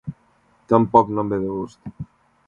Tampoc 0.71 1.11
no 1.17 1.25
em 1.25 1.29
ve 1.33 1.39
de 1.43 1.51
gust. 1.57 1.93